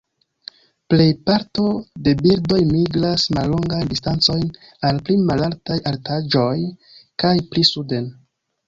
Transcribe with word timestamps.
Plej 0.93 1.05
parto 1.29 1.65
de 2.07 2.13
birdoj 2.23 2.59
migras 2.71 3.27
mallongajn 3.39 3.93
distancojn 3.95 4.49
al 4.91 5.03
pli 5.07 5.21
malaltaj 5.29 5.81
altaĵoj 5.95 6.57
kaj 7.25 7.37
pli 7.53 7.71
suden. 7.75 8.15